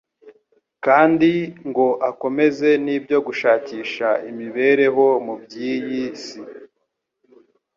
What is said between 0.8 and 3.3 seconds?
kandi ngo akomeze n'ibyo